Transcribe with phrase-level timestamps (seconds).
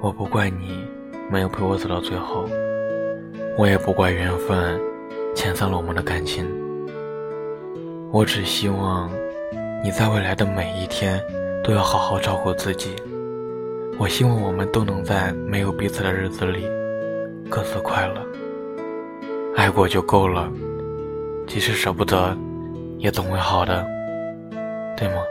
[0.00, 0.84] 我不怪你
[1.30, 2.48] 没有陪我走到最后，
[3.56, 4.80] 我也不怪缘分
[5.34, 6.46] 遣散了我们的感情。
[8.12, 9.10] 我只希望
[9.84, 11.20] 你在未来的每一天
[11.62, 12.94] 都要好好照顾自己。
[13.98, 16.64] 我希望我们都能在没有彼此的日子里
[17.50, 18.24] 各自快乐。
[19.56, 20.50] 爱过就够了，
[21.46, 22.36] 即使舍不得，
[22.98, 23.84] 也总会好的，
[24.98, 25.24] 对吗？